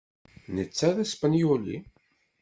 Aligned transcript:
Netta 0.55 0.89
d 0.95 0.97
aspenyuli. 1.03 1.77